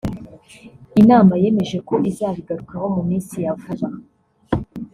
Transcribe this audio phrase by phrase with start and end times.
[1.01, 3.87] inama yemeje ko izabigarukaho mu minsi ya vuba